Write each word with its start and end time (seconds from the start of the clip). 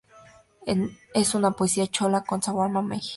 Es 1.13 1.35
"una 1.35 1.51
poesía 1.51 1.85
chola 1.85 2.23
con 2.23 2.41
sabor 2.41 2.65
a 2.65 2.69
mamey. 2.69 3.01